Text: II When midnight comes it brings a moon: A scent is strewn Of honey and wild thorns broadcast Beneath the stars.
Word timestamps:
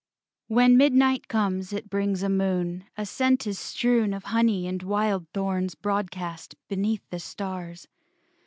II 0.49 0.55
When 0.55 0.77
midnight 0.77 1.27
comes 1.27 1.71
it 1.73 1.87
brings 1.87 2.23
a 2.23 2.29
moon: 2.29 2.85
A 2.97 3.05
scent 3.05 3.45
is 3.45 3.59
strewn 3.59 4.15
Of 4.15 4.23
honey 4.23 4.65
and 4.65 4.81
wild 4.81 5.27
thorns 5.31 5.75
broadcast 5.75 6.55
Beneath 6.67 7.07
the 7.11 7.19
stars. 7.19 7.87